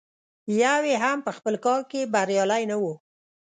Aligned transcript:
یو 0.61 0.79
یې 0.89 0.95
هم 1.03 1.17
په 1.25 1.31
خپل 1.37 1.55
کار 1.65 1.81
کې 1.91 2.09
بریالی 2.13 2.63
نه 2.71 2.75
و. 2.81 2.83